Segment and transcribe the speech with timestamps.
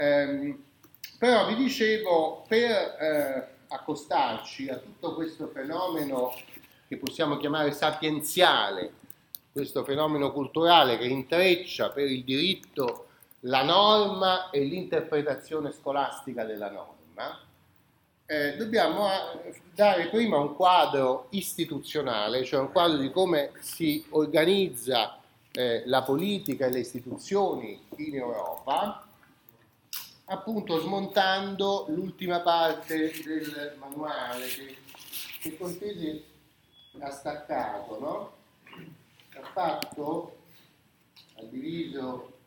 [0.00, 0.58] Ehm,
[1.18, 6.32] però vi dicevo, per eh, accostarci a tutto questo fenomeno
[6.88, 8.94] che possiamo chiamare sapienziale,
[9.52, 13.08] questo fenomeno culturale che intreccia per il diritto
[13.40, 17.38] la norma e l'interpretazione scolastica della norma,
[18.24, 19.06] eh, dobbiamo
[19.42, 25.18] eh, dare prima un quadro istituzionale, cioè un quadro di come si organizza
[25.52, 29.04] eh, la politica e le istituzioni in Europa,
[30.30, 34.76] appunto smontando l'ultima parte del manuale che,
[35.40, 36.24] che Cortese
[37.00, 38.32] ha staccato, no?
[39.36, 40.36] ha fatto,
[41.36, 42.38] ha diviso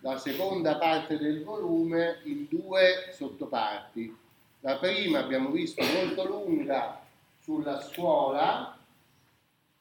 [0.00, 4.16] la seconda parte del volume in due sottoparti.
[4.60, 6.98] La prima abbiamo visto molto lunga
[7.42, 8.78] sulla scuola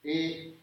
[0.01, 0.57] e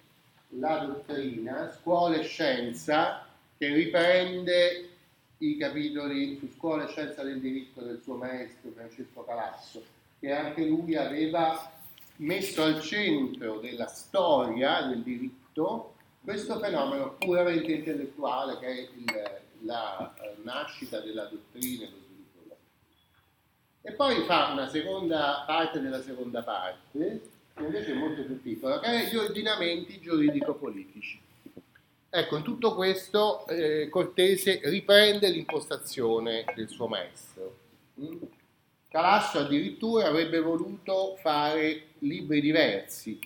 [0.49, 3.27] la dottrina, scuola e scienza,
[3.57, 4.96] che riprende
[5.39, 9.85] i capitoli su scuola e scienza del diritto del suo maestro Francesco Calasso,
[10.19, 11.73] che anche lui aveva
[12.17, 15.95] messo al centro della storia del diritto
[16.27, 22.57] questo fenomeno puramente intellettuale che è il, la uh, nascita della dottrina e lo sviluppo
[23.83, 28.81] E poi fa una seconda parte della seconda parte, che invece è molto più piccola,
[28.81, 31.21] che è gli ordinamenti giuridico-politici.
[32.19, 37.59] Ecco, in tutto questo eh, Cortese riprende l'impostazione del suo maestro.
[38.01, 38.23] Mm?
[38.89, 43.21] Calasso addirittura avrebbe voluto fare libri diversi.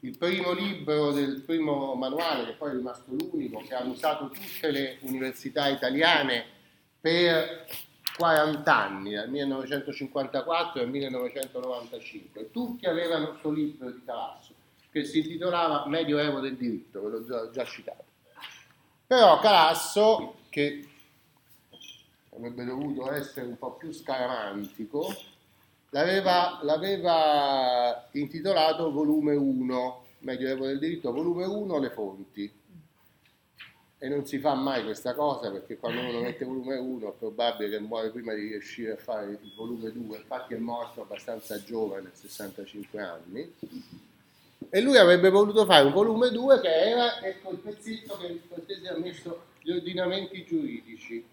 [0.00, 4.70] Il primo libro del primo manuale, che poi è rimasto l'unico, che hanno usato tutte
[4.72, 6.44] le università italiane
[7.00, 7.66] per
[8.14, 12.50] 40 anni, dal 1954 al 1995.
[12.50, 14.52] Tutti avevano questo libro di Calasso,
[14.90, 18.07] che si intitolava Medioevo del diritto, ve l'ho già citato.
[19.08, 20.86] Però Calasso, che
[22.36, 25.06] avrebbe dovuto essere un po' più scaramantico,
[25.88, 32.52] l'aveva, l'aveva intitolato volume 1, Medioevo del diritto, volume 1, le fonti.
[33.96, 37.70] E non si fa mai questa cosa perché quando uno mette volume 1 è probabile
[37.70, 42.10] che muore prima di riuscire a fare il volume 2, infatti è morto abbastanza giovane,
[42.12, 43.54] 65 anni.
[44.70, 48.88] E lui avrebbe voluto fare un volume 2 che era ecco, il pezzetto che Cortese
[48.88, 51.24] ha messo gli ordinamenti giuridici.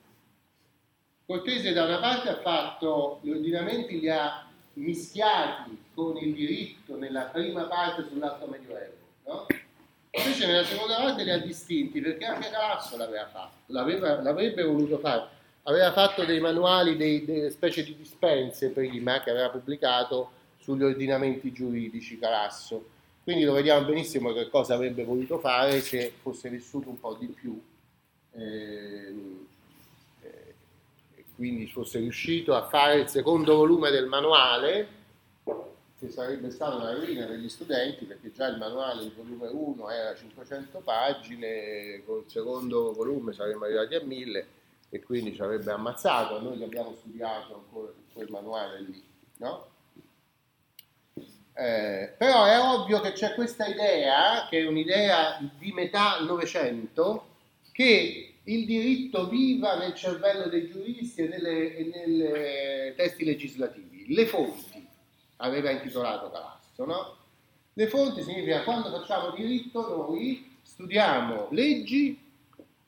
[1.26, 7.24] Cortese da una parte ha fatto gli ordinamenti, li ha mischiati con il diritto nella
[7.24, 8.94] prima parte sull'alto medioevo,
[9.26, 9.46] no?
[10.12, 14.98] invece nella seconda parte li ha distinti perché anche Calasso l'aveva fatto, l'aveva, l'avrebbe voluto
[14.98, 15.28] fare,
[15.64, 21.52] aveva fatto dei manuali, dei, delle specie di dispense prima che aveva pubblicato sugli ordinamenti
[21.52, 22.94] giuridici Calasso,
[23.26, 27.26] quindi lo vediamo benissimo che cosa avrebbe voluto fare se fosse vissuto un po' di
[27.26, 27.60] più.
[28.34, 29.14] Eh,
[31.36, 34.88] quindi fosse riuscito a fare il secondo volume del manuale,
[36.00, 39.90] che sarebbe stata una rovina per gli studenti, perché già il manuale, il volume 1
[39.90, 44.48] era 500 pagine, col secondo volume saremmo arrivati a 1000
[44.90, 49.04] e quindi ci avrebbe ammazzato, noi che abbiamo studiato ancora quel manuale lì,
[49.38, 49.74] no?
[51.58, 57.28] Eh, però è ovvio che c'è questa idea, che è un'idea di metà Novecento,
[57.72, 64.14] che il diritto viva nel cervello dei giuristi e nei testi legislativi.
[64.14, 64.86] Le fonti,
[65.38, 67.18] aveva intitolato Calasso, no?
[67.74, 72.20] Le fonti significa quando facciamo diritto noi studiamo leggi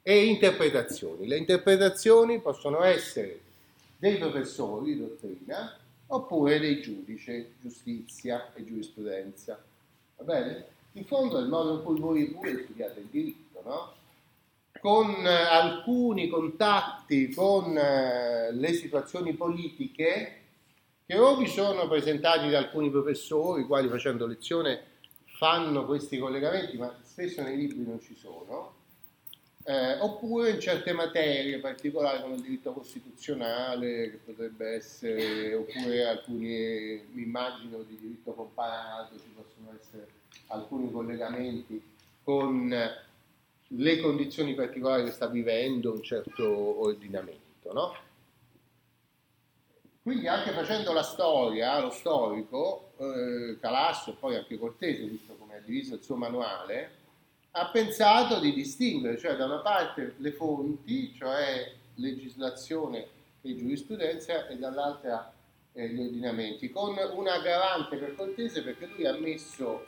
[0.02, 1.28] e interpretazioni.
[1.28, 3.40] Le interpretazioni possono essere
[3.98, 9.64] dei professori di dottrina oppure dei giudici, giustizia e giurisprudenza.
[10.18, 10.66] Va bene?
[10.94, 13.96] In fondo è il modo in cui voi pure studiate il diritto, no?
[14.80, 20.42] con eh, alcuni contatti con eh, le situazioni politiche
[21.06, 24.82] che o vi sono presentati da alcuni professori, i quali facendo lezione
[25.38, 28.74] fanno questi collegamenti, ma spesso nei libri non ci sono,
[29.70, 37.06] eh, oppure in certe materie particolari come il diritto costituzionale, che potrebbe essere, oppure alcuni,
[37.12, 40.08] mi immagino, di diritto comparato, ci possono essere
[40.48, 41.84] alcuni collegamenti
[42.24, 42.74] con
[43.68, 47.74] le condizioni particolari che sta vivendo un certo ordinamento.
[47.74, 47.94] No?
[50.02, 55.58] Quindi anche facendo la storia, lo storico, eh, Calasso e poi anche Cortese, visto come
[55.58, 56.92] ha diviso il suo manuale,
[57.60, 63.08] ha pensato di distinguere, cioè da una parte le fonti, cioè legislazione
[63.42, 65.34] e giurisprudenza, e dall'altra
[65.74, 69.86] eh, gli ordinamenti, con un aggravante per Cortese perché lui ha messo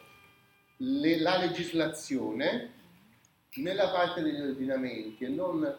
[0.78, 2.78] le, la legislazione
[3.56, 5.76] nella parte degli ordinamenti e non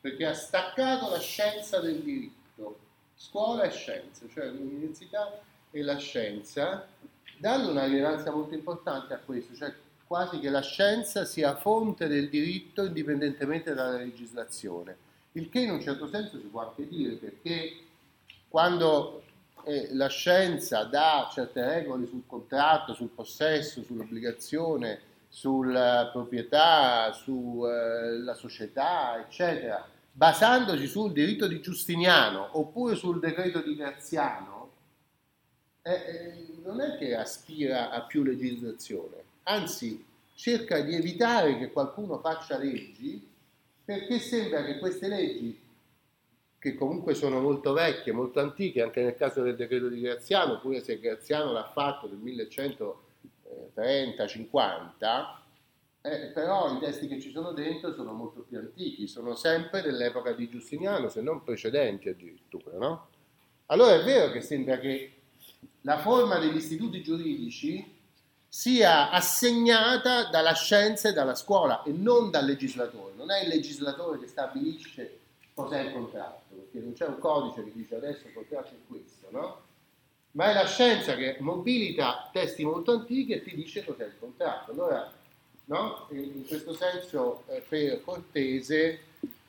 [0.00, 2.78] perché ha staccato la scienza del diritto,
[3.16, 5.40] scuola e scienza, cioè l'università
[5.72, 6.86] e la scienza,
[7.38, 9.74] dando una rilevanza molto importante a questo, cioè
[10.06, 14.96] quasi che la scienza sia fonte del diritto indipendentemente dalla legislazione,
[15.32, 17.76] il che in un certo senso si può anche dire perché
[18.48, 19.22] quando
[19.64, 28.36] eh, la scienza dà certe regole sul contratto, sul possesso, sull'obbligazione, sulla proprietà, sulla eh,
[28.36, 34.70] società, eccetera, basandosi sul diritto di Giustiniano oppure sul decreto di Graziano,
[35.82, 40.04] eh, eh, non è che aspira a più legislazione, anzi
[40.34, 43.34] cerca di evitare che qualcuno faccia leggi
[43.84, 45.58] perché sembra che queste leggi,
[46.58, 50.82] che comunque sono molto vecchie, molto antiche, anche nel caso del decreto di Graziano, pure
[50.82, 52.18] se Graziano l'ha fatto nel
[53.76, 55.34] 1130-50,
[56.02, 60.32] eh, però i testi che ci sono dentro sono molto più antichi, sono sempre dell'epoca
[60.32, 63.08] di Giustiniano, se non precedenti addirittura, no?
[63.66, 65.12] Allora è vero che sembra che
[65.82, 67.95] la forma degli istituti giuridici
[68.56, 73.12] sia assegnata dalla scienza e dalla scuola e non dal legislatore.
[73.14, 75.18] Non è il legislatore che stabilisce
[75.52, 79.26] cos'è il contratto, perché non c'è un codice che dice adesso il contratto è questo,
[79.28, 79.60] no?
[80.30, 84.72] Ma è la scienza che mobilita testi molto antichi e ti dice cos'è il contratto.
[84.72, 85.12] Allora
[85.68, 86.06] No?
[86.10, 89.00] In questo senso, eh, per Cortese,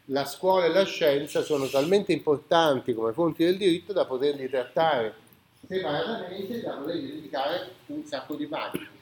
[0.06, 5.13] la scuola e la scienza sono talmente importanti come fonti del diritto da poterli trattare
[5.68, 8.97] separatamente da poterli dedicare un sacco di pagine.